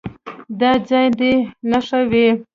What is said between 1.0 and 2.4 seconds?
دې نښه وي.